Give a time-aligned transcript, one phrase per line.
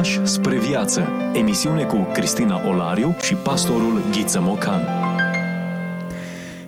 [0.00, 1.08] Pași spre viață.
[1.34, 4.80] Emisiune cu Cristina Olariu și pastorul Ghiță Mocan.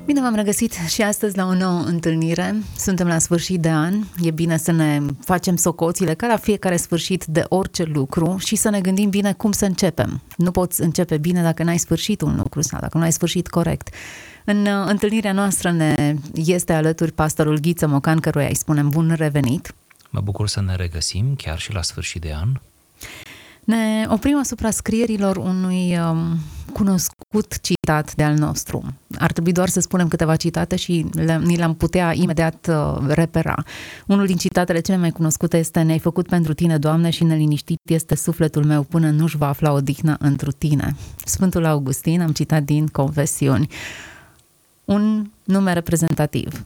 [0.05, 2.57] Bine v-am regăsit și astăzi la o nouă întâlnire.
[2.77, 3.95] Suntem la sfârșit de an.
[4.23, 8.71] E bine să ne facem socoțile ca la fiecare sfârșit de orice lucru și să
[8.71, 10.21] ne gândim bine cum să începem.
[10.37, 13.95] Nu poți începe bine dacă n-ai sfârșit un lucru sau dacă nu ai sfârșit corect.
[14.45, 19.75] În uh, întâlnirea noastră ne este alături pastorul Ghiță Mocan, căruia îi spunem bun revenit.
[20.11, 22.49] Mă bucur să ne regăsim chiar și la sfârșit de an.
[23.65, 26.39] Ne oprim asupra scrierilor unui um,
[26.73, 28.95] cunoscut citat de al nostru.
[29.19, 33.55] Ar trebui doar să spunem câteva citate și le, ni le-am putea imediat uh, repera.
[34.07, 38.15] Unul din citatele cele mai cunoscute este Ne-ai făcut pentru tine, Doamne, și neliniștit este
[38.15, 40.97] sufletul meu până nu-și va afla odihnă întru tine.
[41.25, 43.69] Sfântul Augustin, am citat din Confesiuni.
[44.85, 46.65] Un nume reprezentativ.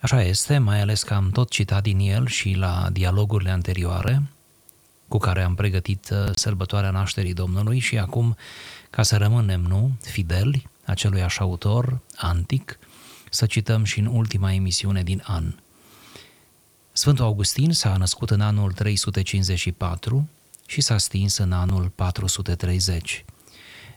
[0.00, 4.22] Așa este, mai ales că am tot citat din el și la dialogurile anterioare
[5.08, 8.36] cu care am pregătit uh, sărbătoarea nașterii Domnului și acum,
[8.90, 12.78] ca să rămânem, nu, fideli acelui așa autor antic,
[13.30, 15.54] să cităm și în ultima emisiune din an.
[16.92, 20.28] Sfântul Augustin s-a născut în anul 354
[20.66, 23.24] și s-a stins în anul 430.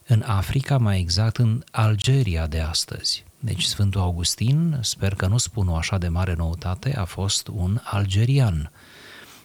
[0.08, 3.24] În Africa, mai exact în Algeria de astăzi.
[3.40, 7.80] Deci Sfântul Augustin, sper că nu spun o așa de mare noutate, a fost un
[7.84, 8.72] algerian.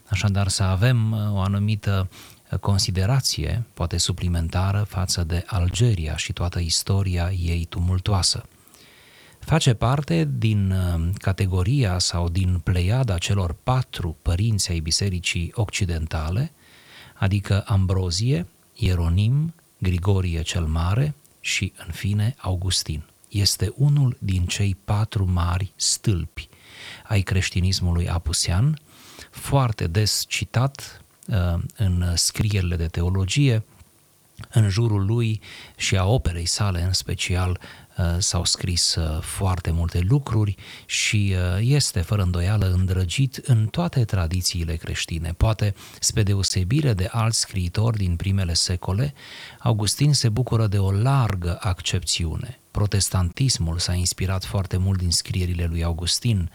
[0.09, 2.09] Așadar să avem uh, o anumită
[2.51, 8.45] uh, considerație, poate suplimentară, față de Algeria și toată istoria ei tumultoasă.
[9.39, 16.53] Face parte din uh, categoria sau din pleiada celor patru părinți ai Bisericii Occidentale,
[17.15, 25.31] adică Ambrozie, Ieronim, Grigorie cel Mare și, în fine, Augustin este unul din cei patru
[25.33, 26.49] mari stâlpi
[27.09, 28.79] ai creștinismului apusean,
[29.31, 33.65] foarte des citat uh, în scrierile de teologie,
[34.51, 35.41] în jurul lui
[35.77, 37.61] și a operei sale în special
[37.97, 40.57] uh, s-au scris uh, foarte multe lucruri
[40.87, 45.35] și este fără îndoială îndrăgit în toate tradițiile creștine.
[45.37, 49.15] Poate, spre deosebire de alți scriitori din primele secole,
[49.59, 55.85] Augustin se bucură de o largă accepțiune protestantismul s-a inspirat foarte mult din scrierile lui
[55.85, 56.51] Augustin.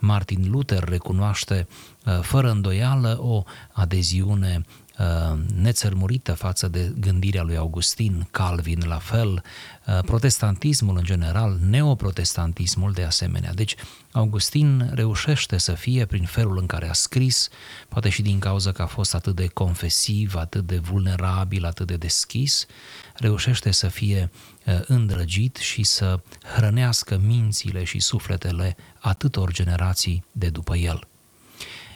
[0.00, 1.68] Martin Luther recunoaște
[2.04, 4.64] uh, fără îndoială o adeziune
[4.98, 9.42] Uh, nețărmurită față de gândirea lui Augustin, Calvin la fel,
[9.86, 13.54] uh, protestantismul în general, neoprotestantismul de asemenea.
[13.54, 13.74] Deci
[14.12, 17.48] Augustin reușește să fie prin felul în care a scris,
[17.88, 21.96] poate și din cauza că a fost atât de confesiv, atât de vulnerabil, atât de
[21.96, 22.66] deschis,
[23.14, 24.53] reușește să fie uh,
[24.86, 26.20] îndrăgit și să
[26.56, 31.06] hrănească mințile și sufletele atâtor generații de după el.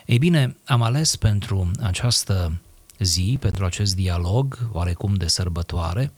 [0.07, 2.61] Ei bine, am ales pentru această
[2.99, 6.13] zi, pentru acest dialog, oarecum de sărbătoare,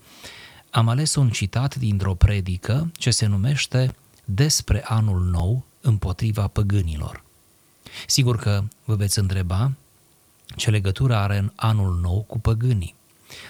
[0.69, 3.95] am ales un citat dintr-o predică ce se numește
[4.25, 7.23] Despre anul nou împotriva păgânilor.
[8.07, 9.71] Sigur că vă veți întreba
[10.55, 12.95] ce legătură are în anul nou cu păgânii.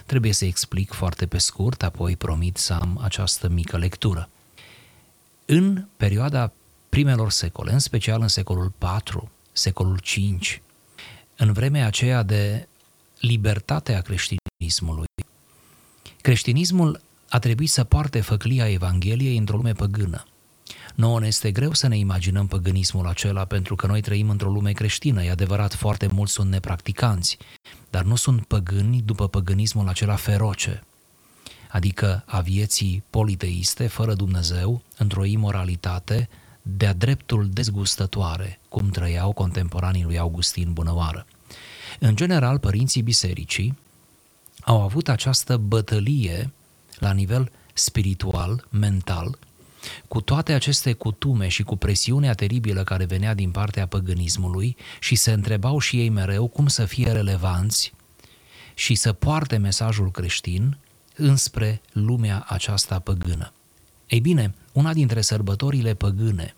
[0.05, 4.29] Trebuie să explic foarte pe scurt, apoi promit să am această mică lectură.
[5.45, 6.51] În perioada
[6.89, 10.39] primelor secole, în special în secolul IV, secolul V,
[11.35, 12.67] în vremea aceea de
[13.19, 15.05] libertatea creștinismului.
[16.21, 20.25] Creștinismul a trebuit să poarte făclia Evangheliei într-o lume păgână.
[21.01, 24.71] Nouă ne este greu să ne imaginăm păgânismul acela pentru că noi trăim într-o lume
[24.71, 25.23] creștină.
[25.23, 27.37] E adevărat, foarte mulți sunt nepracticanți,
[27.89, 30.83] dar nu sunt păgâni după păgânismul acela feroce,
[31.69, 36.29] adică a vieții politeiste, fără Dumnezeu, într-o imoralitate
[36.61, 41.25] de-a dreptul dezgustătoare, cum trăiau contemporanii lui Augustin Bunăoară.
[41.99, 43.77] În general, părinții bisericii
[44.61, 46.51] au avut această bătălie
[46.99, 49.37] la nivel spiritual, mental,
[50.07, 55.31] cu toate aceste cutume și cu presiunea teribilă care venea din partea păgânismului și se
[55.31, 57.93] întrebau și ei mereu cum să fie relevanți
[58.73, 60.77] și să poarte mesajul creștin
[61.15, 63.53] înspre lumea aceasta păgână.
[64.07, 66.55] Ei bine, una dintre sărbătorile păgâne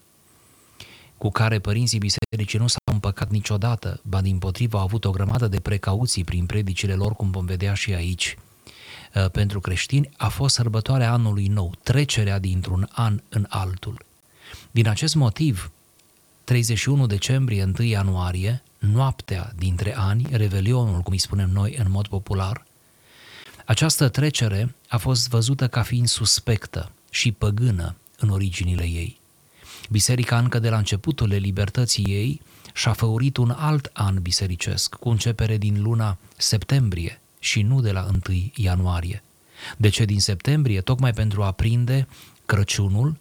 [1.18, 5.48] cu care părinții bisericii nu s-au împăcat niciodată, ba din potrivă au avut o grămadă
[5.48, 8.53] de precauții prin predicile lor, cum vom vedea și aici, uh,
[9.32, 14.06] pentru creștini, a fost sărbătoarea anului nou, trecerea dintr-un an în altul.
[14.72, 15.72] Din acest motiv,
[16.44, 22.66] 31 decembrie, 1 ianuarie, noaptea dintre ani, revelionul, cum îi spunem noi în mod popular,
[23.66, 29.20] această trecere a fost văzută ca fiind suspectă și păgână în originile ei.
[29.90, 32.42] Biserica încă de la începutul libertății ei
[32.74, 38.08] și-a făurit un alt an bisericesc, cu începere din luna septembrie și nu de la
[38.28, 39.24] 1 ianuarie.
[39.78, 40.82] De ce din septembrie?
[40.82, 42.08] Tocmai pentru a prinde
[42.46, 43.16] Crăciunul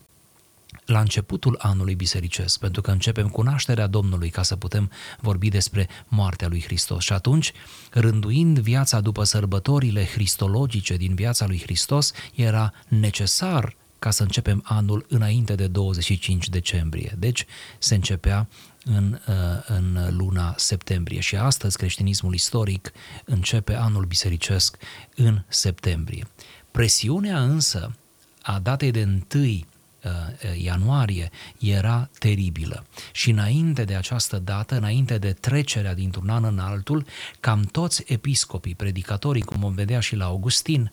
[0.85, 4.91] la începutul anului bisericesc, pentru că începem cu nașterea Domnului ca să putem
[5.21, 7.05] vorbi despre moartea lui Hristos.
[7.05, 7.53] Și atunci,
[7.91, 15.06] rânduind viața după sărbătorile cristologice din viața lui Hristos, era necesar ca să începem anul
[15.08, 17.14] înainte de 25 decembrie.
[17.19, 17.46] Deci
[17.78, 18.49] se începea
[18.84, 19.34] în, uh,
[19.66, 22.93] în luna septembrie și astăzi creștinismul istoric
[23.25, 24.76] începe anul bisericesc
[25.14, 26.26] în septembrie.
[26.70, 27.94] Presiunea însă
[28.43, 29.60] a datei de 1
[30.04, 32.87] Uh, uh, ianuarie era teribilă.
[33.12, 37.06] Și înainte de această dată, înainte de trecerea dintr-un an în altul,
[37.40, 40.93] cam toți episcopii, predicatorii, cum vom vedea și la Augustin,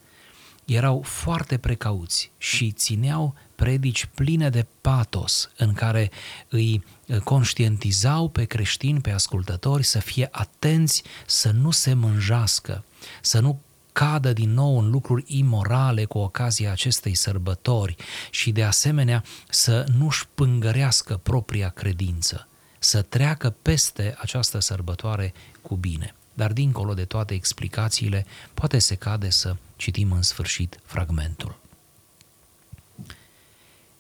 [0.69, 6.12] erau foarte precauți și țineau predici pline de patos în care
[6.50, 12.83] îi uh, conștientizau pe creștini, pe ascultători să fie atenți să nu se mânjească,
[13.21, 13.62] să nu
[13.92, 17.95] cadă din nou în lucruri imorale cu ocazia acestei sărbători
[18.30, 22.48] și de asemenea să nu-și pângărească propria credință,
[22.80, 26.16] să treacă peste această sărbătoare cu bine.
[26.33, 31.60] Dar dincolo de toate explicațiile, poate se cade să citim în sfârșit fragmentul.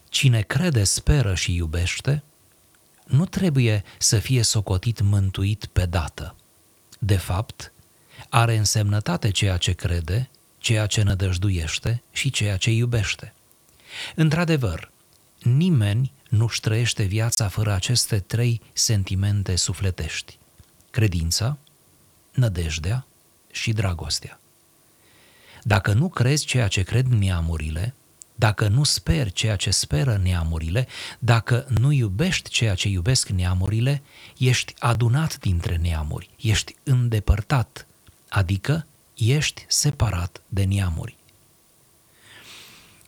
[0.09, 2.23] Cine crede, speră și iubește,
[3.05, 6.35] nu trebuie să fie socotit mântuit pe dată.
[6.99, 7.71] De fapt,
[8.29, 13.33] are însemnătate ceea ce crede, ceea ce nădăjduiește și ceea ce iubește.
[14.15, 14.91] Într-adevăr,
[15.41, 20.37] nimeni nu-și trăiește viața fără aceste trei sentimente sufletești.
[20.89, 21.57] Credința,
[22.31, 23.05] nădejdea
[23.51, 24.39] și dragostea.
[25.63, 27.93] Dacă nu crezi ceea ce cred neamurile,
[28.35, 30.87] dacă nu speri ceea ce speră neamurile,
[31.19, 34.01] dacă nu iubești ceea ce iubesc neamurile,
[34.37, 37.87] ești adunat dintre neamuri, ești îndepărtat
[38.29, 38.85] adică
[39.15, 41.17] ești separat de neamuri.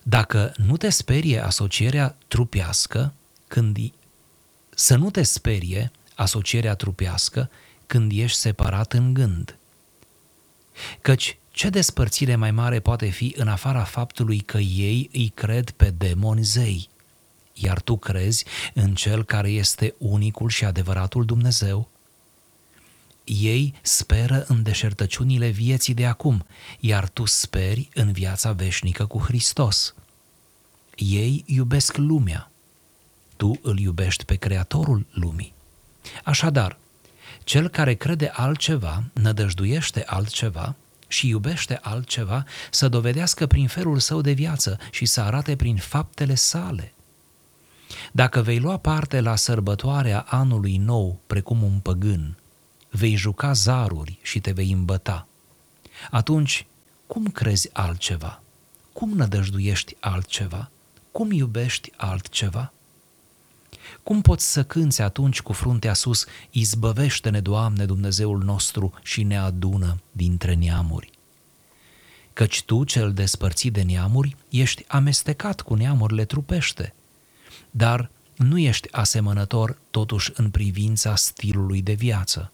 [0.03, 3.13] Dacă nu te sperie asocierea trupească,
[3.47, 3.77] când
[4.69, 7.49] să nu te sperie asocierea trupească
[7.87, 9.55] când ești separat în gând.
[11.01, 15.89] Căci ce despărțire mai mare poate fi în afara faptului că ei îi cred pe
[15.89, 16.89] demoni zei,
[17.53, 21.89] iar tu crezi în cel care este unicul și adevăratul Dumnezeu?
[23.23, 26.45] Ei speră în deșertăciunile vieții de acum,
[26.79, 29.95] iar tu speri în viața veșnică cu Hristos.
[30.95, 32.51] Ei iubesc lumea,
[33.35, 35.53] tu îl iubești pe Creatorul lumii.
[36.23, 36.77] Așadar,
[37.43, 40.75] cel care crede altceva, nădăjduiește altceva
[41.11, 46.35] și iubește altceva, să dovedească prin felul său de viață și să arate prin faptele
[46.35, 46.93] sale.
[48.11, 52.37] Dacă vei lua parte la sărbătoarea anului nou, precum un păgân,
[52.89, 55.27] vei juca zaruri și te vei îmbăta.
[56.11, 56.65] Atunci,
[57.07, 58.41] cum crezi altceva?
[58.93, 60.69] Cum nădăjduiești altceva?
[61.11, 62.73] Cum iubești altceva?
[64.03, 69.99] Cum poți să cânți atunci cu fruntea sus, izbăvește-ne, Doamne, Dumnezeul nostru și ne adună
[70.11, 71.09] dintre neamuri?
[72.33, 76.93] Căci tu, cel despărțit de neamuri, ești amestecat cu neamurile trupește,
[77.71, 82.51] dar nu ești asemănător totuși în privința stilului de viață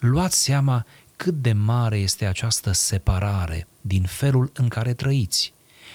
[0.00, 0.86] luați seama
[1.16, 5.52] cât de mare este această separare din felul în care trăiți,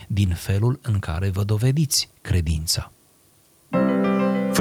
[0.08, 2.92] din felul în care vă dovediți credința.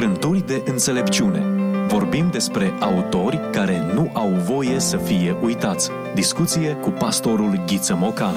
[0.01, 1.45] Frânturi de înțelepciune.
[1.89, 5.91] Vorbim despre autori care nu au voie să fie uitați.
[6.15, 8.35] Discuție cu pastorul Ghiță Mocan.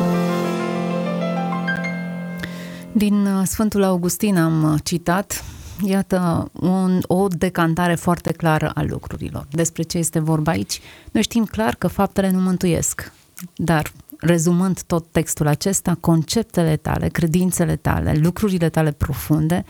[2.92, 5.44] Din uh, Sfântul Augustin am uh, citat
[5.86, 9.48] iată, un, o decantare foarte clară a lucrurilor.
[9.52, 10.82] Despre ce este vorba aici?
[11.12, 13.12] Noi știm clar că faptele nu mântuiesc,
[13.56, 19.66] dar rezumând tot textul acesta, conceptele tale, credințele tale, lucrurile tale profunde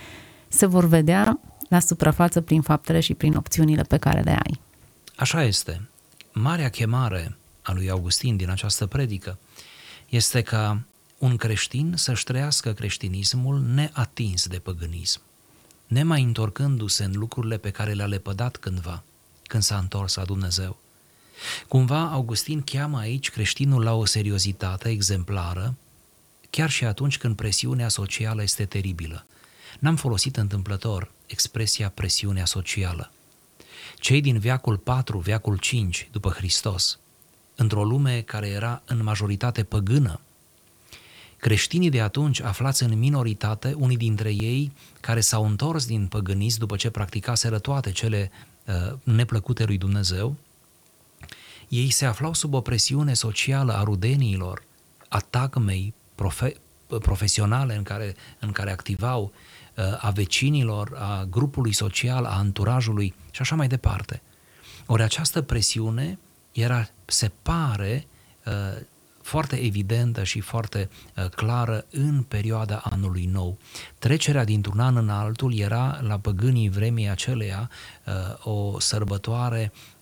[0.47, 1.39] se vor vedea
[1.73, 4.59] la suprafață prin faptele și prin opțiunile pe care le ai.
[5.15, 5.89] Așa este.
[6.31, 9.37] Marea chemare a lui Augustin din această predică
[10.09, 10.81] este ca
[11.17, 15.21] un creștin să-și trăiască creștinismul neatins de păgânism
[15.93, 19.03] nemai întorcându-se în lucrurile pe care le-a lepădat cândva,
[19.43, 20.77] când s-a întors la Dumnezeu.
[21.67, 25.75] Cumva Augustin cheamă aici creștinul la o seriozitate exemplară,
[26.49, 29.25] chiar și atunci când presiunea socială este teribilă.
[29.83, 33.11] N-am folosit întâmplător expresia presiunea socială.
[33.95, 36.99] Cei din veacul 4, veacul 5 după Hristos,
[37.55, 40.19] într-o lume care era în majoritate păgână,
[41.37, 46.75] Creștinii de atunci, aflați în minoritate, unii dintre ei care s-au întors din păgânism după
[46.75, 48.31] ce practicaseră toate cele
[48.65, 50.35] uh, neplăcute lui Dumnezeu,
[51.67, 54.63] ei se aflau sub o presiune socială a rudeniilor,
[55.07, 59.33] a tagmei profe- profesionale în care, în care activau,
[59.99, 64.21] a vecinilor, a grupului social, a anturajului și așa mai departe.
[64.85, 66.19] Ori această presiune
[66.51, 68.07] era, se pare,
[69.23, 73.57] foarte evidentă și foarte uh, clară în perioada anului nou.
[73.99, 77.69] Trecerea dintr-un an în altul era la păgânii vremii aceleia
[78.05, 78.13] uh,
[78.43, 79.92] o sărbătoare uh,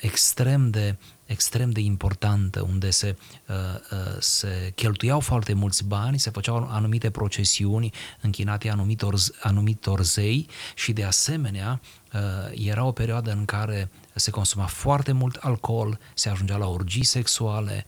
[0.00, 0.96] extrem de
[1.26, 3.16] extrem de importantă, unde se,
[3.48, 3.54] uh,
[3.90, 10.92] uh, se cheltuiau foarte mulți bani, se făceau anumite procesiuni închinate anumitor, anumitor zei și
[10.92, 11.80] de asemenea
[12.12, 12.20] uh,
[12.66, 17.86] era o perioadă în care se consuma foarte mult alcool, se ajungea la orgii sexuale,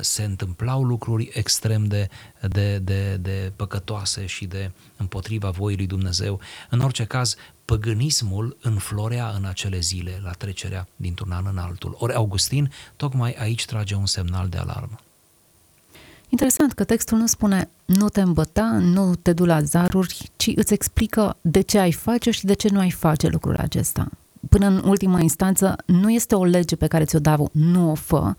[0.00, 2.08] se întâmplau lucruri extrem de,
[2.40, 6.40] de, de, de păcătoase și de împotriva voii lui Dumnezeu.
[6.70, 11.96] În orice caz, păgânismul înflorea în acele zile la trecerea dintr-un an în altul.
[11.98, 14.98] Ori Augustin tocmai aici trage un semnal de alarmă.
[16.28, 20.72] Interesant că textul nu spune nu te îmbăta, nu te du la zaruri, ci îți
[20.72, 24.08] explică de ce ai face și de ce nu ai face lucrul acesta.
[24.48, 28.34] Până în ultima instanță, nu este o lege pe care ți-o dau, nu o fă,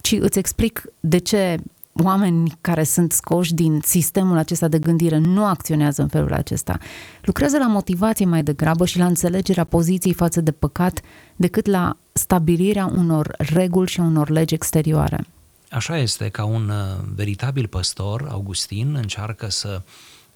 [0.00, 1.58] ci îți explic de ce
[1.92, 6.78] oameni care sunt scoși din sistemul acesta de gândire nu acționează în felul acesta.
[7.22, 11.00] Lucrează la motivație mai degrabă și la înțelegerea poziției față de păcat
[11.36, 15.26] decât la stabilirea unor reguli și unor legi exterioare.
[15.70, 19.82] Așa este, ca un uh, veritabil păstor, Augustin încearcă să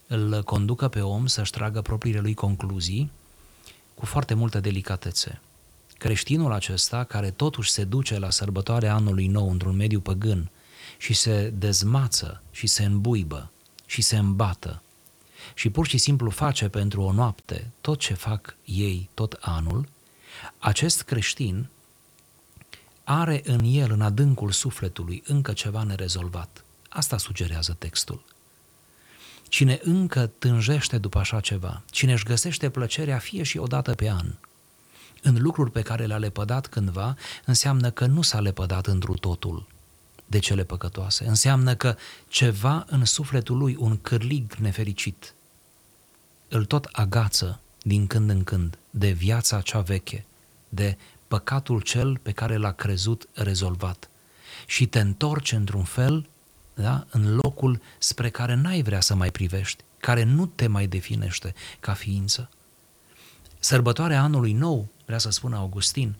[0.06, 3.11] îl conducă pe om să-și tragă propriile lui concluzii
[3.94, 5.40] cu foarte multă delicatețe.
[5.99, 10.50] Creștinul acesta, care totuși se duce la sărbătoarea anului nou într-un mediu păgân,
[10.99, 13.50] și se dezmață și se îmbuibă
[13.87, 14.83] și se îmbată
[15.55, 19.88] și pur și simplu face pentru o noapte tot ce fac ei tot anul,
[20.59, 21.69] acest creștin
[23.05, 26.64] are în el, în adâncul sufletului, încă ceva nerezolvat.
[26.88, 28.25] Asta sugerează textul.
[29.49, 34.11] Cine încă tânjește după așa ceva, cine își găsește plăcerea fie și o dată pe
[34.11, 34.26] an,
[35.23, 39.67] în lucruri pe care le-a lepădat cândva, înseamnă că nu s-a lepădat întru totul
[40.35, 41.26] de cele păcătoase.
[41.26, 41.97] Înseamnă că
[42.29, 45.35] ceva în sufletul lui, un cârlig nefericit,
[46.49, 50.25] îl tot agață din când în când de viața cea veche,
[50.69, 50.97] de
[51.29, 54.11] păcatul cel pe care l-a crezut rezolvat
[54.67, 56.26] și te întorci într-un fel
[56.75, 61.55] da, în locul spre care n-ai vrea să mai privești, care nu te mai definește
[61.81, 62.50] ca ființă.
[63.59, 66.14] Sărbătoarea anului nou, vrea să spună Augustin,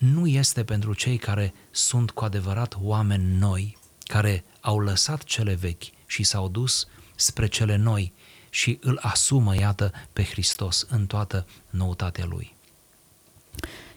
[0.00, 5.82] nu este pentru cei care sunt cu adevărat oameni noi, care au lăsat cele vechi
[6.06, 8.12] și s-au dus spre cele noi
[8.50, 12.54] și îl asumă, iată, pe Hristos în toată noutatea lui.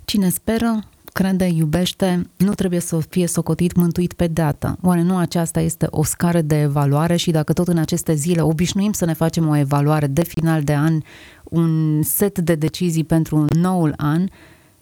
[0.06, 0.84] Cine speră,
[1.14, 4.78] crede, iubește, nu trebuie să fie socotit mântuit pe dată.
[4.82, 8.92] Oare nu aceasta este o scară de evaluare și dacă tot în aceste zile obișnuim
[8.92, 11.02] să ne facem o evaluare de final de an,
[11.44, 14.28] un set de decizii pentru noul an,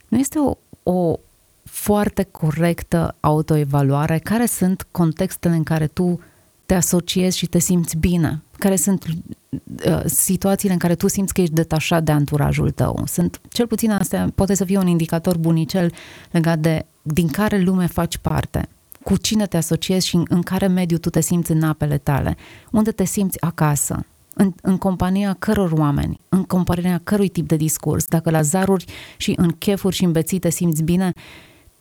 [0.07, 1.19] nu este o, o
[1.63, 6.19] foarte corectă autoevaluare, care sunt contextele în care tu
[6.65, 11.41] te asociezi și te simți bine, care sunt uh, situațiile în care tu simți că
[11.41, 13.03] ești detașat de anturajul tău.
[13.07, 15.93] Sunt, cel puțin astea poate să fie un indicator bunicel
[16.31, 18.67] legat de din care lume faci parte,
[19.03, 22.37] cu cine te asociezi și în, în care mediu tu te simți în apele tale,
[22.71, 28.05] unde te simți acasă, în, în compania căror oameni, în compania cărui tip de discurs,
[28.05, 28.85] dacă la zaruri
[29.17, 31.13] și în chefuri și în beții te simți bine,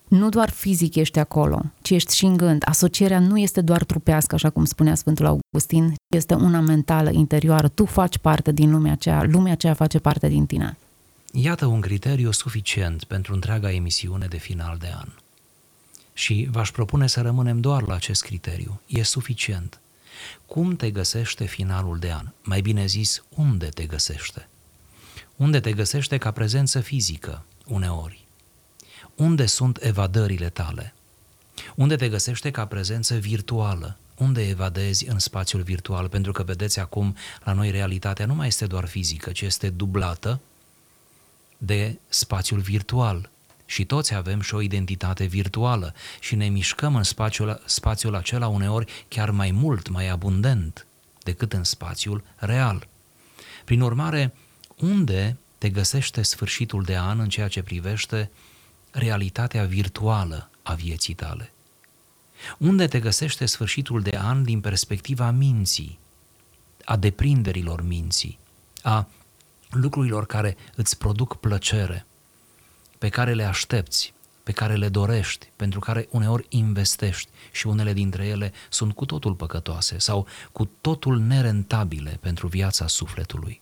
[0.09, 2.62] nu doar fizic ești acolo, ci ești și în gând.
[2.64, 7.69] Asocierea nu este doar trupească, așa cum spunea Sfântul Augustin, ci este una mentală, interioară.
[7.69, 10.76] Tu faci parte din lumea aceea, lumea aceea face parte din tine.
[11.33, 15.09] Iată un criteriu suficient pentru întreaga emisiune de final de an.
[16.12, 18.80] Și v-aș propune să rămânem doar la acest criteriu.
[18.87, 19.80] E suficient.
[20.47, 22.27] Cum te găsește finalul de an?
[22.43, 24.49] Mai bine zis, unde te găsește?
[25.37, 28.25] Unde te găsește ca prezență fizică, uneori?
[29.15, 30.95] Unde sunt evadările tale?
[31.75, 33.97] Unde te găsește ca prezență virtuală?
[34.15, 36.09] Unde evadezi în spațiul virtual?
[36.09, 40.41] Pentru că vedeți acum, la noi realitatea nu mai este doar fizică, ci este dublată
[41.59, 43.31] de spațiul virtual.
[43.71, 49.05] Și toți avem și o identitate virtuală și ne mișcăm în spațiul, spațiul acela uneori
[49.09, 50.87] chiar mai mult, mai abundent
[51.23, 52.87] decât în spațiul real.
[53.65, 54.35] Prin urmare,
[54.77, 58.31] unde te găsește sfârșitul de an în ceea ce privește
[58.91, 61.53] realitatea virtuală a vieții tale?
[62.59, 65.99] Unde te găsește sfârșitul de an din perspectiva minții,
[66.85, 68.39] a deprinderilor minții,
[68.83, 69.09] a
[69.71, 72.07] lucrurilor care îți produc plăcere?
[73.00, 78.26] Pe care le aștepți, pe care le dorești, pentru care uneori investești și unele dintre
[78.26, 83.61] ele sunt cu totul păcătoase sau cu totul nerentabile pentru viața sufletului.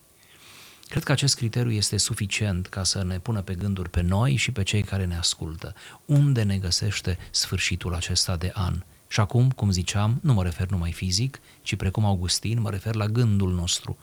[0.87, 4.51] Cred că acest criteriu este suficient ca să ne pună pe gânduri pe noi și
[4.51, 5.73] pe cei care ne ascultă.
[6.05, 8.83] Unde ne găsește sfârșitul acesta de an?
[9.11, 13.05] Și acum, cum ziceam, nu mă refer numai fizic, ci precum Augustin, mă refer la
[13.05, 13.97] gândul nostru.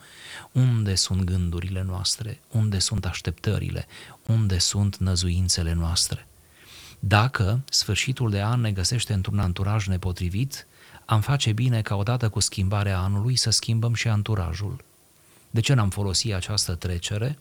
[0.51, 2.39] Unde sunt gândurile noastre?
[2.51, 3.87] Unde sunt așteptările?
[4.25, 6.27] Unde sunt năzuințele noastre?
[6.99, 10.67] Dacă sfârșitul de an ne găsește într-un anturaj nepotrivit,
[11.05, 14.83] am face bine ca odată cu schimbarea anului să schimbăm și anturajul.
[15.49, 17.39] De ce n-am folosit această trecere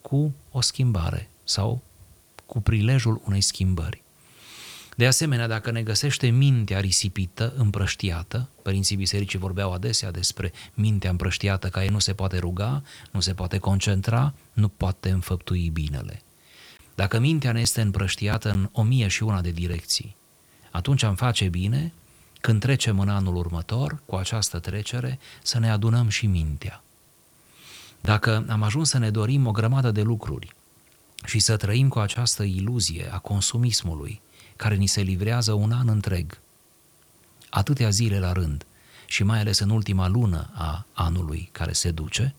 [0.00, 1.82] cu o schimbare sau
[2.46, 4.02] cu prilejul unei schimbări?
[4.96, 11.68] De asemenea, dacă ne găsește mintea risipită, împrăștiată, părinții bisericii vorbeau adesea despre mintea împrăștiată
[11.68, 16.22] care nu se poate ruga, nu se poate concentra, nu poate înfăptui binele.
[16.94, 20.16] Dacă mintea ne este împrăștiată în o mie și una de direcții,
[20.70, 21.92] atunci am face bine,
[22.40, 26.82] când trecem în anul următor, cu această trecere, să ne adunăm și mintea.
[28.00, 30.54] Dacă am ajuns să ne dorim o grămadă de lucruri
[31.24, 34.20] și să trăim cu această iluzie a consumismului,
[34.56, 36.38] care ni se livrează un an întreg,
[37.50, 38.66] atâtea zile la rând,
[39.06, 42.34] și mai ales în ultima lună a anului care se duce,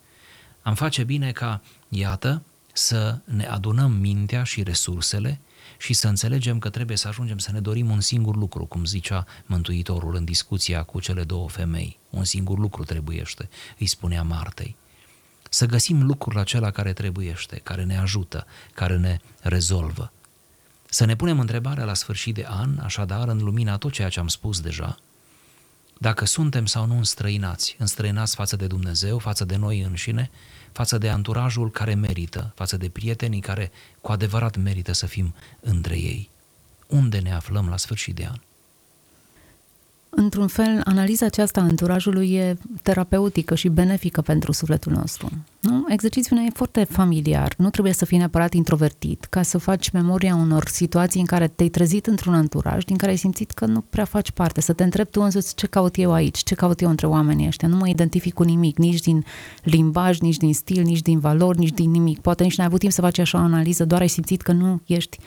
[0.62, 2.42] am face bine ca, iată,
[2.74, 5.40] să ne adunăm mintea și resursele
[5.78, 9.26] și să înțelegem că trebuie să ajungem să ne dorim un singur lucru, cum zicea
[9.46, 12.00] Mântuitorul în discuția cu cele două femei.
[12.10, 14.76] Un singur lucru trebuiește, îi spunea Martei.
[15.50, 20.12] Să găsim lucrul acela care trebuiește, care ne ajută, care ne rezolvă.
[20.90, 24.28] Să ne punem întrebarea la sfârșit de an, așadar, în lumina tot ceea ce am
[24.28, 24.98] spus deja,
[25.98, 30.32] dacă suntem sau nu înstrăinați, înstrăinați față de Dumnezeu, față de noi înșine,
[30.72, 35.98] față de anturajul care merită, față de prietenii care cu adevărat merită să fim între
[35.98, 36.30] ei.
[36.88, 38.40] Unde ne aflăm la sfârșit de an?
[40.10, 45.30] Într-un fel, analiza aceasta a anturajului e terapeutică și benefică pentru sufletul nostru.
[45.60, 45.86] Nu?
[45.88, 50.68] Exercițiul e foarte familiar, nu trebuie să fii neapărat introvertit ca să faci memoria unor
[50.68, 54.32] situații în care te-ai trezit într-un anturaj din care ai simțit că nu prea faci
[54.32, 57.48] parte, să te întrebi tu însuți ce caut eu aici, ce caut eu între oamenii
[57.48, 57.68] ăștia.
[57.68, 59.26] Nu mă identific cu nimic, nici din
[59.64, 62.20] limbaj, nici din stil, nici din valori, nici din nimic.
[62.20, 64.82] Poate nici n-ai avut timp să faci așa o analiză, doar ai simțit că nu
[64.86, 65.18] ești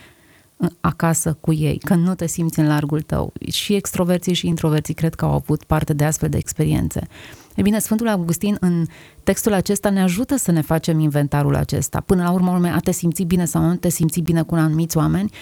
[0.80, 3.32] acasă cu ei, că nu te simți în largul tău.
[3.50, 7.08] Și extroverții și introverții cred că au avut parte de astfel de experiențe.
[7.54, 8.86] E bine, Sfântul Augustin în
[9.22, 12.00] textul acesta ne ajută să ne facem inventarul acesta.
[12.06, 15.32] Până la urmă, a te simți bine sau nu te simți bine cu anumiți oameni,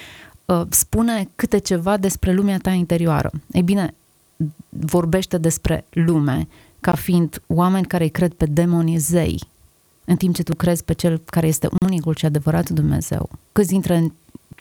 [0.49, 3.31] ă, spune câte ceva despre lumea ta interioară.
[3.51, 3.93] Ei bine,
[4.69, 6.47] vorbește despre lume
[6.79, 9.39] ca fiind oameni care îi cred pe demonii zei,
[10.05, 13.29] în timp ce tu crezi pe cel care este unicul și adevărat Dumnezeu.
[13.51, 14.11] Câți dintre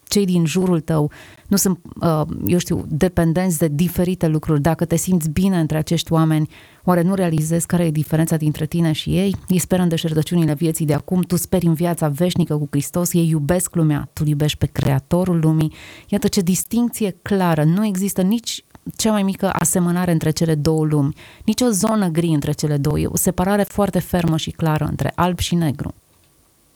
[0.09, 1.11] cei din jurul tău
[1.49, 4.61] nu sunt, uh, eu știu, dependenți de diferite lucruri.
[4.61, 6.49] Dacă te simți bine între acești oameni,
[6.85, 9.35] oare nu realizezi care e diferența dintre tine și ei?
[9.49, 13.29] Ei speră în deșertăciunile vieții de acum, tu speri în viața veșnică cu Hristos, ei
[13.29, 15.73] iubesc lumea, tu iubești pe Creatorul lumii.
[16.09, 18.64] Iată ce distinție clară, nu există nici
[18.97, 22.99] cea mai mică asemănare între cele două lumi, nici o zonă gri între cele două,
[22.99, 25.94] e o separare foarte fermă și clară între alb și negru.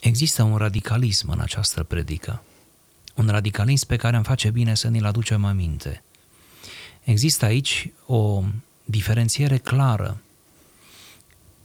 [0.00, 2.42] Există un radicalism în această predică
[3.14, 6.02] un radicalism pe care am face bine să ne-l aducem aminte.
[7.02, 8.42] Există aici o
[8.84, 10.20] diferențiere clară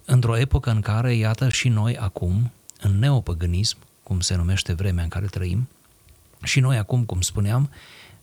[0.05, 5.09] într-o epocă în care, iată, și noi acum, în neopăgânism, cum se numește vremea în
[5.09, 5.69] care trăim,
[6.43, 7.69] și noi acum, cum spuneam,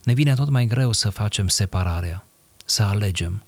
[0.03, 2.25] ne vine tot mai greu să facem separarea,
[2.65, 3.43] să alegem.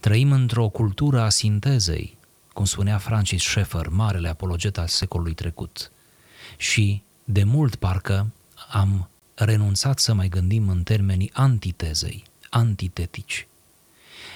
[0.00, 2.16] Trăim într-o cultură a sintezei,
[2.52, 5.92] cum spunea Francis Schaeffer, marele apologet al secolului trecut.
[6.56, 8.26] Și de mult parcă
[8.70, 13.46] am renunțat să mai gândim în termenii antitezei, antitetici.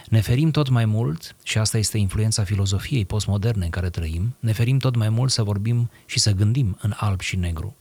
[0.09, 4.53] Ne ferim tot mai mult, și asta este influența filozofiei postmoderne în care trăim, ne
[4.53, 7.77] ferim tot mai mult să vorbim și să gândim în alb și negru.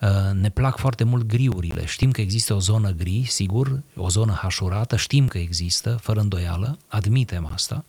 [0.00, 1.86] Uh, ne plac foarte mult griurile.
[1.86, 6.78] Știm că există o zonă gri, sigur, o zonă hașurată, știm că există, fără îndoială,
[6.88, 7.84] admitem asta,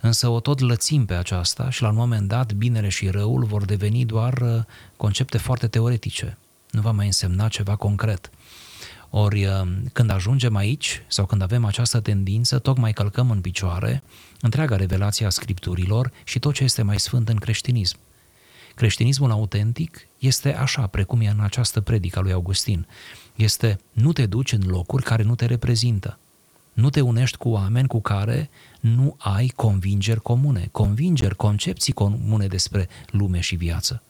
[0.00, 3.64] însă o tot lățim pe aceasta și la un moment dat binele și răul vor
[3.64, 4.62] deveni doar uh,
[4.96, 6.38] concepte foarte teoretice
[6.74, 8.30] nu va mai însemna ceva concret.
[9.10, 9.52] Ori uh,
[9.92, 14.02] când ajungem aici sau când avem această tendință, tocmai călcăm în picioare
[14.40, 17.96] întreaga revelație a Scripturilor și tot ce este mai sfânt în creștinism.
[18.74, 22.86] Creștinismul autentic este așa, precum e în această predică lui Augustin.
[23.34, 26.18] Este nu te duci în locuri care nu te reprezintă.
[26.72, 32.88] Nu te unești cu oameni cu care nu ai convingeri comune, convingeri, concepții comune despre
[33.10, 34.02] lume și viață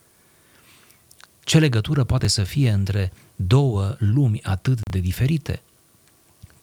[1.45, 5.63] Ce legătură poate să fie între două lumi atât de diferite?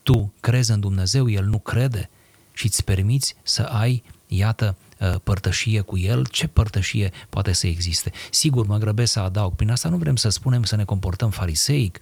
[0.04, 2.10] Tu crezi în Dumnezeu, El nu crede
[2.54, 8.12] și îți permiți să ai, iată, uh, părtășie cu El, ce părtășie poate să existe?
[8.32, 12.00] Sigur, mă grăbesc să adaug, prin asta nu vrem să spunem să ne comportăm fariseic,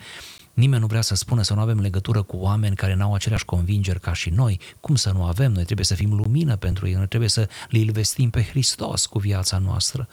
[0.54, 4.00] Nimeni nu vrea să spună să nu avem legătură cu oameni care n-au aceleași convingeri
[4.00, 4.60] ca și noi.
[4.80, 5.52] Cum să nu avem?
[5.52, 9.20] Noi trebuie să fim lumină pentru ei, noi trebuie să le vestim pe Hristos cu
[9.20, 10.08] viața noastră.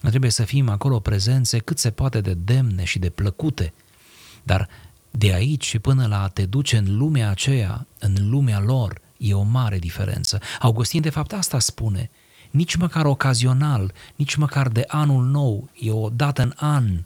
[0.00, 3.72] Noi trebuie să fim acolo prezențe cât se poate de demne și de plăcute.
[4.42, 4.68] Dar
[5.10, 9.34] de aici și până la a te duce în lumea aceea, în lumea lor, e
[9.34, 10.40] o mare diferență.
[10.60, 12.10] Augustin de fapt asta spune.
[12.50, 17.02] Nici măcar ocazional, nici măcar de anul nou, e o dată în an,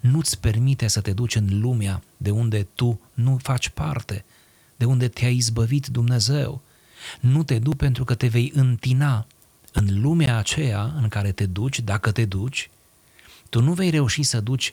[0.00, 4.24] nu-ți permite să te duci în lumea de unde tu nu faci parte,
[4.76, 6.62] de unde te-a izbăvit Dumnezeu.
[7.20, 9.26] Nu te duci pentru că te vei întina
[9.72, 12.70] în lumea aceea în care te duci, dacă te duci,
[13.48, 14.72] tu nu vei reuși să duci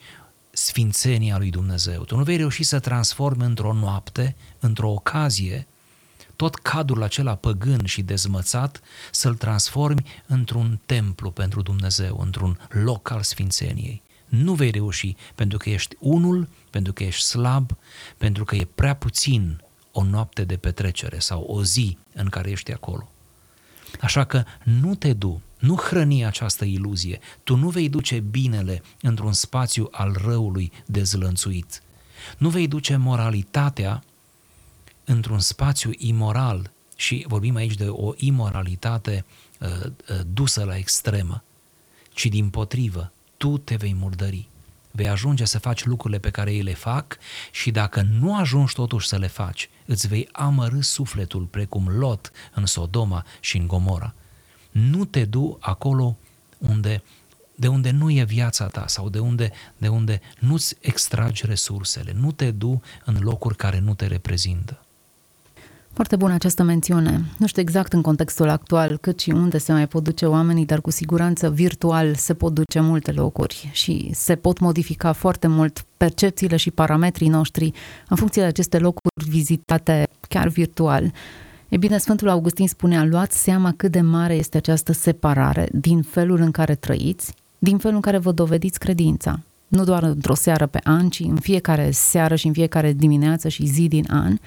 [0.51, 2.03] sfințenia lui Dumnezeu.
[2.03, 5.67] Tu nu vei reuși să transformi într-o noapte, într-o ocazie,
[6.35, 8.81] tot cadrul acela păgân și dezmățat,
[9.11, 14.01] să-l transformi într-un templu pentru Dumnezeu, într-un loc al sfințeniei.
[14.25, 17.77] Nu vei reuși pentru că ești unul, pentru că ești slab,
[18.17, 22.73] pentru că e prea puțin o noapte de petrecere sau o zi în care ești
[22.73, 23.09] acolo.
[24.01, 27.19] Așa că nu te du, nu hrăni această iluzie.
[27.43, 31.81] Tu nu vei duce binele într-un spațiu al răului dezlănțuit.
[32.37, 34.03] Nu vei duce moralitatea
[35.05, 39.25] într-un spațiu imoral și vorbim aici de o imoralitate
[39.59, 41.43] uh, uh, dusă la extremă,
[42.13, 44.47] ci din potrivă, tu te vei murdări.
[44.91, 47.17] Vei ajunge să faci lucrurile pe care ei le fac
[47.51, 52.65] și dacă nu ajungi totuși să le faci, îți vei amărâ sufletul precum Lot în
[52.65, 54.13] Sodoma și în Gomora.
[54.71, 56.17] Nu te du acolo
[56.57, 57.03] unde,
[57.55, 62.11] de unde nu e viața ta sau de unde, de unde nu-ți extragi resursele.
[62.11, 64.83] Nu te du în locuri care nu te reprezintă.
[65.93, 67.25] Foarte bună această mențiune.
[67.37, 70.81] Nu știu exact în contextul actual cât și unde se mai pot duce oamenii, dar
[70.81, 76.55] cu siguranță virtual se pot duce multe locuri și se pot modifica foarte mult percepțiile
[76.55, 77.71] și parametrii noștri
[78.07, 81.11] în funcție de aceste locuri vizitate chiar virtual.
[81.69, 86.39] E bine, Sfântul Augustin spunea, luați seama cât de mare este această separare din felul
[86.39, 89.39] în care trăiți, din felul în care vă dovediți credința.
[89.67, 93.65] Nu doar într-o seară pe an, ci în fiecare seară și în fiecare dimineață și
[93.65, 94.37] zi din an,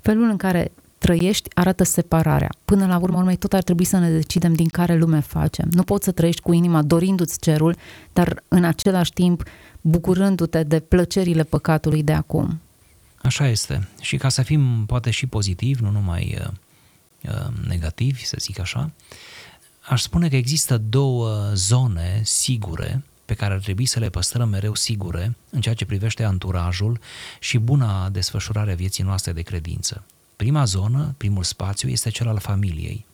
[0.00, 2.50] felul în care trăiești arată separarea.
[2.64, 5.68] Până la urmă, urmei, tot ar trebui să ne decidem din care lume facem.
[5.72, 7.76] Nu poți să trăiești cu inima dorindu-ți cerul,
[8.12, 9.42] dar în același timp
[9.80, 12.60] bucurându-te de plăcerile păcatului de acum.
[13.22, 13.88] Așa este.
[14.00, 16.52] Și ca să fim poate și pozitivi, nu numai uh,
[17.32, 18.90] uh, negativi, să zic așa,
[19.88, 24.74] aș spune că există două zone sigure pe care ar trebui să le păstrăm mereu
[24.74, 27.00] sigure în ceea ce privește anturajul
[27.40, 30.04] și buna desfășurare a vieții noastre de credință.
[30.36, 33.06] Prima zonă, primul spațiu, este cel al familiei.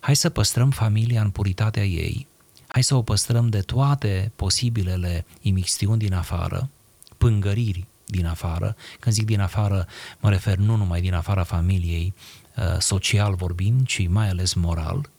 [0.00, 2.26] Hai să păstrăm familia în puritatea ei,
[2.66, 6.68] hai să o păstrăm de toate posibilele imixtiuni din afară,
[7.16, 8.76] pângăriri din afară.
[9.00, 9.86] Când zic din afară,
[10.20, 12.14] mă refer nu numai din afara familiei,
[12.56, 15.10] uh, social vorbind, ci mai ales moral.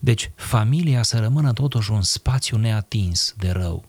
[0.00, 3.84] Deci, familia să rămână totuși un spațiu neatins de rău,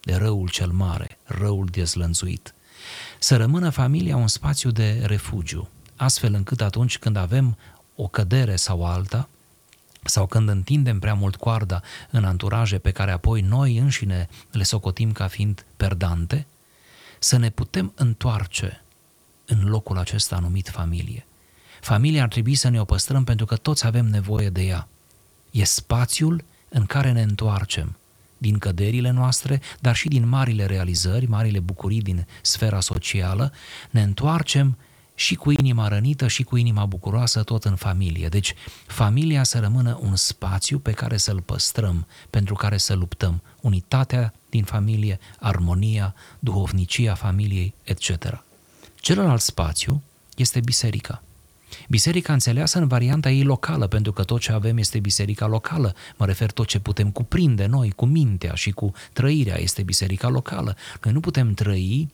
[0.00, 2.54] de răul cel mare, răul dezlănțuit.
[3.18, 7.56] Să rămână familia un spațiu de refugiu, astfel încât atunci când avem
[7.96, 9.28] o cădere sau alta,
[10.04, 15.12] sau când întindem prea mult coarda în anturaje pe care apoi noi înșine le socotim
[15.12, 16.46] ca fiind perdante,
[17.18, 18.82] să ne putem întoarce
[19.46, 21.26] în locul acesta numit familie.
[21.80, 24.88] Familia ar trebui să ne o păstrăm pentru că toți avem nevoie de ea.
[25.56, 27.96] E spațiul în care ne întoarcem
[28.38, 33.52] din căderile noastre, dar și din marile realizări, marile bucurii din sfera socială,
[33.90, 34.78] ne întoarcem
[35.14, 38.28] și cu inima rănită și cu inima bucuroasă tot în familie.
[38.28, 38.54] Deci
[38.86, 43.42] familia să rămână un spațiu pe care să-l păstrăm, pentru care să luptăm.
[43.60, 48.44] Unitatea din familie, armonia, duhovnicia familiei, etc.
[49.00, 50.02] Celălalt spațiu
[50.36, 51.22] este biserica.
[51.88, 55.94] Biserica înțeleasă în varianta ei locală, pentru că tot ce avem este biserica locală.
[56.16, 60.76] Mă refer tot ce putem cuprinde noi cu mintea și cu trăirea este biserica locală.
[61.02, 62.08] Noi nu putem trăi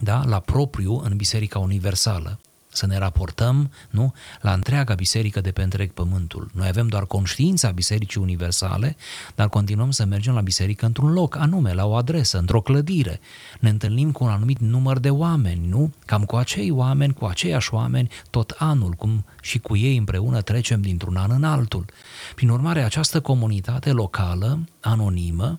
[0.00, 2.38] da, la propriu în Biserica Universală.
[2.74, 6.50] Să ne raportăm nu, la întreaga biserică de pe întreg pământul.
[6.52, 8.96] Noi avem doar conștiința Bisericii Universale,
[9.34, 13.20] dar continuăm să mergem la biserică într-un loc, anume, la o adresă, într-o clădire.
[13.60, 15.92] Ne întâlnim cu un anumit număr de oameni, nu?
[16.06, 20.80] Cam cu acei oameni, cu aceiași oameni, tot anul, cum și cu ei împreună trecem
[20.80, 21.84] dintr-un an în altul.
[22.34, 25.58] Prin urmare, această comunitate locală, anonimă,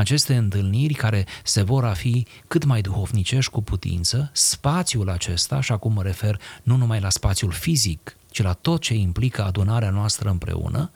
[0.00, 5.72] aceste întâlniri care se vor a fi cât mai duhovnicești cu putință, spațiul acesta, și
[5.72, 10.30] acum mă refer nu numai la spațiul fizic, ci la tot ce implică adunarea noastră
[10.30, 10.90] împreună,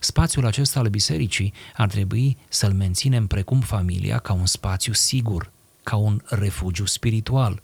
[0.00, 5.50] spațiul acesta al bisericii ar trebui să-l menținem precum familia ca un spațiu sigur,
[5.82, 7.62] ca un refugiu spiritual.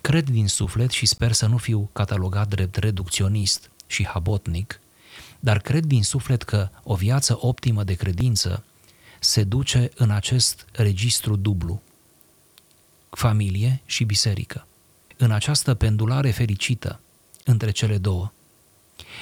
[0.00, 4.80] Cred din suflet și sper să nu fiu catalogat drept reducționist și habotnic,
[5.40, 8.64] dar cred din suflet că o viață optimă de credință
[9.24, 11.82] se duce în acest registru dublu,
[13.10, 14.66] familie și biserică,
[15.16, 17.00] în această pendulare fericită
[17.44, 18.32] între cele două.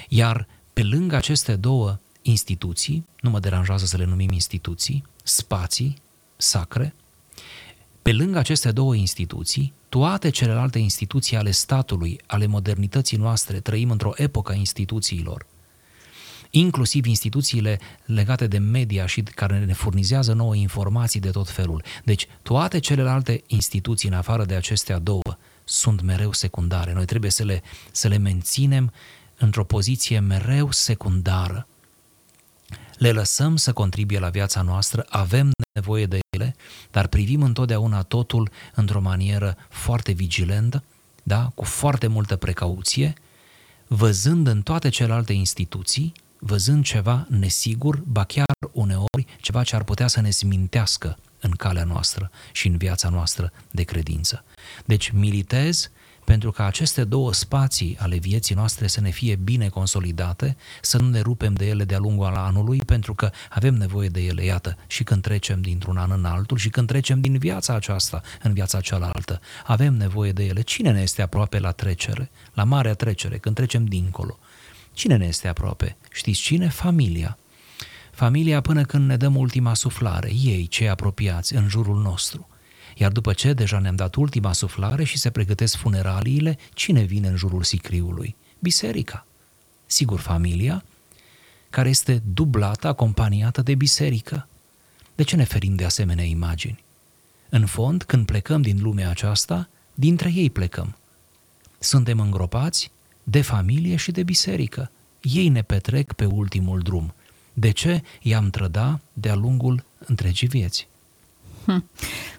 [0.09, 6.03] Iar pe lângă aceste două instituții, nu mă deranjează să le numim instituții, spații
[6.37, 6.95] sacre,
[8.03, 14.13] pe lângă aceste două instituții, toate celelalte instituții ale statului, ale modernității noastre, trăim într-o
[14.15, 15.47] epocă a instituțiilor,
[16.55, 21.83] inclusiv instituțiile legate de media și care ne furnizează nouă informații de tot felul.
[22.05, 26.93] Deci toate celelalte instituții, în afară de acestea două, sunt mereu secundare.
[26.93, 28.93] Noi trebuie să le, să le menținem
[29.39, 31.67] într-o poziție mereu secundară.
[32.99, 36.57] Le lăsăm să contribuie la viața noastră, avem nevoie de ele,
[36.91, 40.83] dar privim întotdeauna totul într-o manieră foarte vigilentă,
[41.23, 41.51] da?
[41.55, 43.15] cu foarte multă precauție,
[43.87, 46.13] văzând în toate celelalte instituții,
[46.45, 51.85] văzând ceva nesigur, ba chiar uneori ceva ce ar putea să ne smintească în calea
[51.85, 54.45] noastră și în viața noastră de credință.
[54.85, 55.91] Deci militez
[56.25, 61.09] pentru ca aceste două spații ale vieții noastre să ne fie bine consolidate, să nu
[61.09, 65.05] ne rupem de ele de-a lungul anului, pentru că avem nevoie de ele, iată, și
[65.05, 69.41] când trecem dintr-un an în altul și când trecem din viața aceasta în viața cealaltă.
[69.67, 70.61] Avem nevoie de ele.
[70.61, 74.39] Cine ne este aproape la trecere, la marea trecere, când trecem dincolo?
[74.93, 75.97] Cine ne este aproape?
[76.13, 76.69] Știți cine?
[76.69, 77.39] Familia.
[78.11, 82.49] Familia până când ne dăm ultima suflare, ei, cei apropiați, în jurul nostru.
[82.97, 87.37] Iar după ce deja ne-am dat ultima suflare și se pregătesc funeraliile, cine vine în
[87.37, 88.37] jurul sicriului?
[88.59, 89.27] Biserica.
[89.87, 90.85] Sigur, familia,
[91.71, 94.49] care este dublată, acompaniată de biserică.
[95.15, 96.85] De ce ne ferim de asemenea imagini?
[97.49, 100.97] În fond, când plecăm din lumea aceasta, dintre ei plecăm.
[101.79, 102.91] Suntem îngropați
[103.23, 104.91] de familie și de biserică.
[105.21, 107.15] Ei ne petrec pe ultimul drum.
[107.53, 110.89] De ce i-am trăda de-a lungul întregii vieți?
[111.65, 111.85] Hm.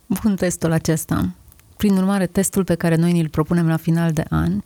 [0.05, 1.29] Bun testul acesta.
[1.77, 4.61] Prin urmare, testul pe care noi îl propunem la final de an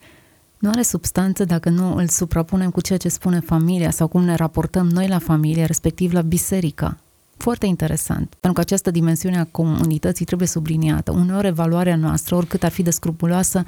[0.57, 4.35] nu are substanță dacă nu îl suprapunem cu ceea ce spune familia sau cum ne
[4.35, 6.97] raportăm noi la familie, respectiv la biserică.
[7.37, 11.11] Foarte interesant, pentru că această dimensiune a comunității trebuie subliniată.
[11.11, 13.63] Uneori evaluarea noastră, oricât ar fi de scrupuloasă,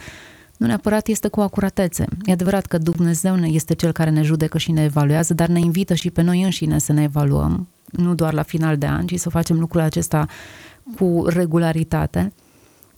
[0.60, 2.06] nu neapărat este cu acuratețe.
[2.26, 5.94] E adevărat că Dumnezeu este cel care ne judecă și ne evaluează, dar ne invită
[5.94, 9.30] și pe noi înșine să ne evaluăm, nu doar la final de an, ci să
[9.30, 10.26] facem lucrul acesta
[10.98, 12.34] cu regularitate.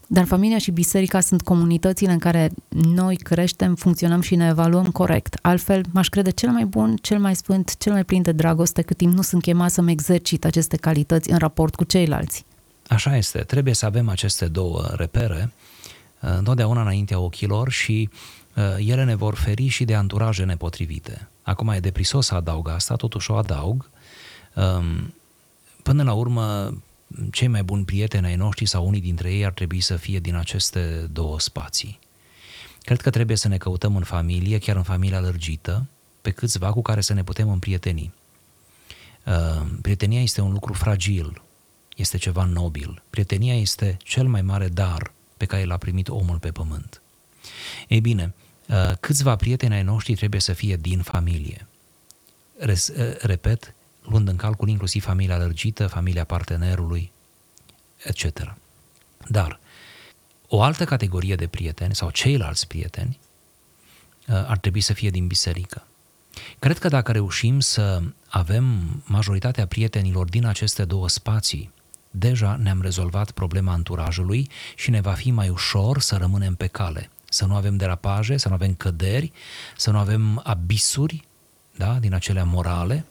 [0.08, 5.38] Dar familia și biserica sunt comunitățile în care noi creștem, funcționăm și ne evaluăm corect.
[5.41, 8.97] Altfel, m-aș crede cel mai bun, cel mai sfânt, cel mai plin de dragoste cât
[8.97, 12.45] timp nu sunt chemat să-mi exercit aceste calități în raport cu ceilalți.
[12.88, 15.70] Așa este, trebuie să avem aceste două repere uh,
[16.21, 18.10] întotdeauna înaintea ochilor și
[18.55, 21.27] uh, ele ne vor feri și de anturaje nepotrivite.
[21.41, 23.89] Acum e deprisos să adaug asta, totuși o adaug.
[24.55, 25.13] Um,
[25.84, 26.77] până la urmă,
[27.31, 30.36] cei mai buni prieteni ai noștri sau unii dintre ei ar trebui să fie din
[30.36, 31.99] aceste două spații.
[32.81, 35.86] Cred că trebuie să ne căutăm în familie, chiar în familia lărgită,
[36.21, 38.13] pe câțiva cu care să ne putem împrieteni.
[39.25, 41.41] Uh, prietenia este un lucru fragil,
[41.95, 43.03] este ceva nobil.
[43.10, 47.01] Prietenia este cel mai mare dar pe care l-a primit omul pe pământ.
[47.88, 48.34] Ei bine,
[48.67, 51.67] uh, câțiva prieteni ai noștri trebuie să fie din familie.
[52.67, 57.12] Uh, repet, luând în calcul inclusiv familia lărgită, familia partenerului,
[58.04, 58.56] etc.
[59.27, 59.60] Dar
[60.47, 63.19] o altă categorie de prieteni sau ceilalți prieteni
[64.27, 65.88] uh, ar trebui să fie din biserică.
[66.60, 68.65] Cred că dacă reușim să avem
[69.06, 71.71] majoritatea prietenilor din aceste două spații,
[72.12, 77.10] deja ne-am rezolvat problema anturajului și ne va fi mai ușor să rămânem pe cale,
[77.30, 79.32] să nu avem derapaje, să nu avem căderi,
[79.78, 81.24] să nu avem abisuri
[81.76, 83.06] da, din acelea morale,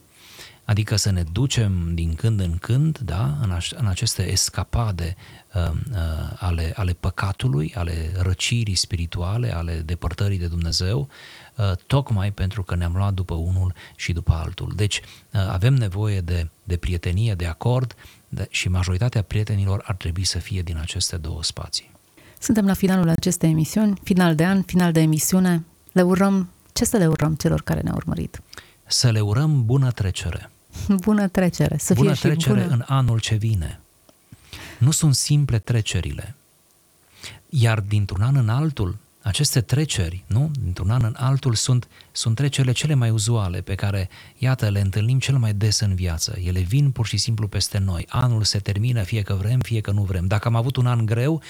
[0.64, 5.16] adică să ne ducem din când în când da, în, aș, în aceste escapade
[5.54, 5.96] uh, uh,
[6.38, 11.08] ale, ale păcatului, ale răcirii spirituale, ale depărtării de Dumnezeu,
[11.56, 14.72] uh, tocmai pentru că ne-am luat după unul și după altul.
[14.76, 18.19] Deci uh, avem nevoie de, de prietenie, de acord de,
[18.50, 21.90] și majoritatea prietenilor ar trebui să fie din aceste două spații.
[22.38, 25.64] Suntem la finalul acestei emisiuni, final de an, final de emisiune.
[25.92, 28.40] Le urăm, ce să le urăm celor care ne-au urmărit?
[28.86, 30.50] Să le urăm bună trecere
[31.04, 32.74] Bună trecere, să bună fie trecere și bună.
[32.74, 33.80] în anul ce vine.
[34.78, 36.34] Nu sunt simple trecerile.
[37.48, 40.50] Iar dintr-un an în altul, aceste treceri, nu?
[40.62, 45.18] Dintr-un an în altul sunt, sunt trecerile cele mai uzuale pe care, iată, le întâlnim
[45.18, 46.38] cel mai des în viață.
[46.44, 48.06] Ele vin pur și simplu peste noi.
[48.08, 50.26] Anul se termină, fie că vrem, fie că nu vrem.
[50.26, 51.42] Dacă am avut un an greu,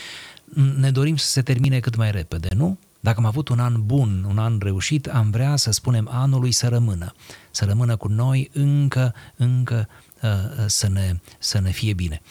[0.76, 2.78] ne dorim să se termine cât mai repede, nu?
[3.00, 6.68] Dacă am avut un an bun, un an reușit, am vrea să spunem anului să
[6.68, 7.14] rămână.
[7.50, 9.88] Să rămână cu noi încă, încă
[10.22, 10.30] uh,
[10.66, 12.22] să, ne, să ne fie bine.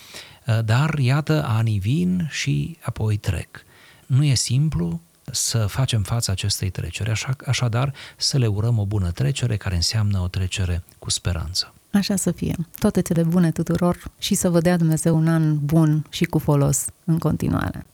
[0.48, 3.64] Uh, dar, iată, anii vin și apoi trec.
[4.06, 7.10] Nu e simplu, să facem față acestei treceri.
[7.10, 11.74] Așa, așadar, să le urăm o bună trecere care înseamnă o trecere cu speranță.
[11.92, 12.56] Așa să fie.
[12.80, 16.86] Toate cele bune tuturor și să vă dea Dumnezeu un an bun și cu folos
[17.04, 17.86] în continuare.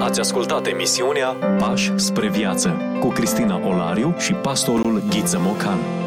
[0.00, 6.03] Ați ascultat emisiunea Pași spre viață cu Cristina Olariu și pastorul Ghiță Mocan.